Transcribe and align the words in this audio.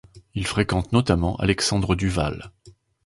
Il 0.33 0.47
fréquente 0.47 0.93
notamment 0.93 1.35
Alexandre 1.35 1.93
Duval. 1.93 2.49